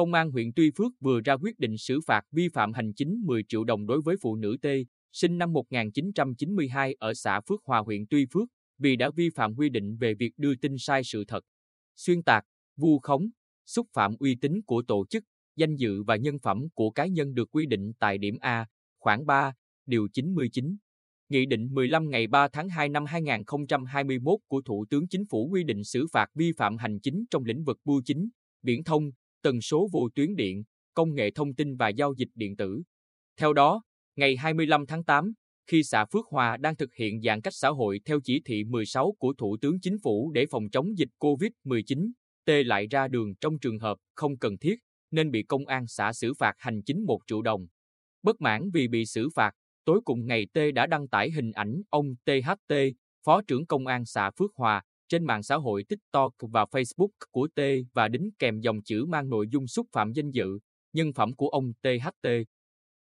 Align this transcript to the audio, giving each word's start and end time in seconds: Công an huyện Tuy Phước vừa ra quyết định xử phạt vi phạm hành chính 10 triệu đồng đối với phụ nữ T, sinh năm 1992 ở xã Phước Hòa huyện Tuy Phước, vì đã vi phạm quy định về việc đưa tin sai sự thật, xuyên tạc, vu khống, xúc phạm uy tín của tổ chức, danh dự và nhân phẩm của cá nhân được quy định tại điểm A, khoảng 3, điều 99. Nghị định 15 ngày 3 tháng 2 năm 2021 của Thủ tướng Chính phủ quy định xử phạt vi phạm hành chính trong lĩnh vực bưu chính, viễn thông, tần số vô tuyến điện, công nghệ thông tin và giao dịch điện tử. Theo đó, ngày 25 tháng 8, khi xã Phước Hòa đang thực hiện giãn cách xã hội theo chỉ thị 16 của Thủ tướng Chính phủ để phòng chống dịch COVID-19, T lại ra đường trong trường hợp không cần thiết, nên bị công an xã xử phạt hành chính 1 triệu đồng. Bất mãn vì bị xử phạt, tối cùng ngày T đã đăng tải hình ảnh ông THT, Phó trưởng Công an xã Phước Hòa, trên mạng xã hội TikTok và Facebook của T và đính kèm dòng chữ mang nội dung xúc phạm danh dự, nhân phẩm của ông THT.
Công 0.00 0.12
an 0.12 0.30
huyện 0.30 0.52
Tuy 0.56 0.70
Phước 0.76 0.92
vừa 1.00 1.20
ra 1.20 1.36
quyết 1.36 1.58
định 1.58 1.78
xử 1.78 2.00
phạt 2.06 2.22
vi 2.32 2.48
phạm 2.48 2.72
hành 2.72 2.92
chính 2.94 3.20
10 3.24 3.44
triệu 3.48 3.64
đồng 3.64 3.86
đối 3.86 4.00
với 4.00 4.16
phụ 4.22 4.36
nữ 4.36 4.56
T, 4.62 4.66
sinh 5.12 5.38
năm 5.38 5.52
1992 5.52 6.94
ở 6.98 7.14
xã 7.14 7.40
Phước 7.40 7.60
Hòa 7.64 7.78
huyện 7.78 8.06
Tuy 8.10 8.26
Phước, 8.32 8.48
vì 8.78 8.96
đã 8.96 9.10
vi 9.16 9.30
phạm 9.34 9.54
quy 9.54 9.68
định 9.68 9.96
về 9.96 10.14
việc 10.14 10.32
đưa 10.36 10.54
tin 10.54 10.74
sai 10.78 11.04
sự 11.04 11.24
thật, 11.28 11.44
xuyên 11.96 12.22
tạc, 12.22 12.44
vu 12.76 12.98
khống, 12.98 13.22
xúc 13.66 13.86
phạm 13.94 14.16
uy 14.18 14.36
tín 14.40 14.62
của 14.66 14.82
tổ 14.82 15.06
chức, 15.10 15.24
danh 15.56 15.76
dự 15.76 16.02
và 16.02 16.16
nhân 16.16 16.38
phẩm 16.42 16.58
của 16.74 16.90
cá 16.90 17.06
nhân 17.06 17.34
được 17.34 17.50
quy 17.50 17.66
định 17.66 17.92
tại 17.98 18.18
điểm 18.18 18.36
A, 18.40 18.66
khoảng 18.98 19.26
3, 19.26 19.52
điều 19.86 20.08
99. 20.12 20.76
Nghị 21.28 21.46
định 21.46 21.68
15 21.72 22.10
ngày 22.10 22.26
3 22.26 22.48
tháng 22.48 22.68
2 22.68 22.88
năm 22.88 23.04
2021 23.04 24.40
của 24.48 24.62
Thủ 24.62 24.84
tướng 24.90 25.08
Chính 25.08 25.24
phủ 25.30 25.48
quy 25.52 25.64
định 25.64 25.84
xử 25.84 26.06
phạt 26.12 26.26
vi 26.34 26.52
phạm 26.56 26.76
hành 26.76 27.00
chính 27.00 27.24
trong 27.30 27.44
lĩnh 27.44 27.64
vực 27.64 27.78
bưu 27.84 28.02
chính, 28.04 28.28
viễn 28.62 28.84
thông, 28.84 29.10
tần 29.42 29.60
số 29.60 29.88
vô 29.92 30.08
tuyến 30.14 30.36
điện, 30.36 30.62
công 30.94 31.14
nghệ 31.14 31.30
thông 31.30 31.54
tin 31.54 31.76
và 31.76 31.88
giao 31.88 32.12
dịch 32.16 32.28
điện 32.34 32.56
tử. 32.56 32.82
Theo 33.36 33.52
đó, 33.52 33.82
ngày 34.16 34.36
25 34.36 34.86
tháng 34.86 35.04
8, 35.04 35.32
khi 35.66 35.82
xã 35.82 36.04
Phước 36.04 36.26
Hòa 36.26 36.56
đang 36.56 36.76
thực 36.76 36.94
hiện 36.94 37.20
giãn 37.22 37.40
cách 37.40 37.54
xã 37.54 37.68
hội 37.68 38.00
theo 38.04 38.20
chỉ 38.24 38.42
thị 38.44 38.64
16 38.64 39.14
của 39.18 39.32
Thủ 39.38 39.56
tướng 39.60 39.80
Chính 39.80 39.96
phủ 40.02 40.30
để 40.34 40.46
phòng 40.50 40.70
chống 40.72 40.98
dịch 40.98 41.08
COVID-19, 41.18 42.10
T 42.44 42.50
lại 42.66 42.86
ra 42.90 43.08
đường 43.08 43.34
trong 43.40 43.58
trường 43.58 43.78
hợp 43.78 43.98
không 44.14 44.38
cần 44.38 44.58
thiết, 44.58 44.76
nên 45.10 45.30
bị 45.30 45.42
công 45.42 45.66
an 45.66 45.84
xã 45.86 46.12
xử 46.12 46.34
phạt 46.34 46.52
hành 46.58 46.82
chính 46.82 47.04
1 47.06 47.18
triệu 47.26 47.42
đồng. 47.42 47.66
Bất 48.22 48.40
mãn 48.40 48.70
vì 48.74 48.88
bị 48.88 49.06
xử 49.06 49.28
phạt, 49.34 49.52
tối 49.84 50.00
cùng 50.04 50.26
ngày 50.26 50.46
T 50.52 50.58
đã 50.74 50.86
đăng 50.86 51.08
tải 51.08 51.30
hình 51.30 51.52
ảnh 51.52 51.82
ông 51.90 52.14
THT, 52.24 52.74
Phó 53.24 53.42
trưởng 53.42 53.66
Công 53.66 53.86
an 53.86 54.04
xã 54.04 54.30
Phước 54.30 54.50
Hòa, 54.54 54.82
trên 55.10 55.24
mạng 55.24 55.42
xã 55.42 55.56
hội 55.56 55.84
TikTok 55.88 56.34
và 56.40 56.64
Facebook 56.64 57.08
của 57.30 57.48
T 57.54 57.60
và 57.94 58.08
đính 58.08 58.30
kèm 58.38 58.60
dòng 58.60 58.82
chữ 58.82 59.04
mang 59.08 59.28
nội 59.30 59.46
dung 59.50 59.66
xúc 59.66 59.86
phạm 59.92 60.12
danh 60.12 60.30
dự, 60.30 60.58
nhân 60.92 61.12
phẩm 61.12 61.34
của 61.34 61.48
ông 61.48 61.72
THT. 61.82 62.28